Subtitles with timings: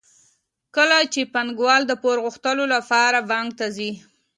[0.75, 3.91] کله چې پانګوال د پور غوښتلو لپاره بانک ته ځي